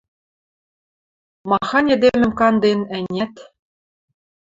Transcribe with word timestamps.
–Махань 1.49 1.91
эдемӹм 1.95 2.31
канден, 2.39 2.79
ӓнят!.. 2.95 3.33